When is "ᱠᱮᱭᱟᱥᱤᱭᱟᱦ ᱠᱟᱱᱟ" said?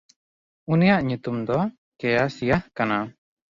1.99-2.97